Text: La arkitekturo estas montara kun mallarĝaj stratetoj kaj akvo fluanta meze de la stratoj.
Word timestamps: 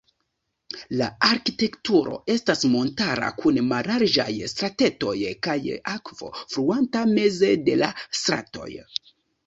La 1.01 1.09
arkitekturo 1.27 2.15
estas 2.37 2.65
montara 2.71 3.29
kun 3.43 3.61
mallarĝaj 3.67 4.27
stratetoj 4.55 5.17
kaj 5.51 5.59
akvo 5.95 6.35
fluanta 6.43 7.09
meze 7.17 7.57
de 7.71 7.81
la 7.85 7.97
stratoj. 8.25 8.71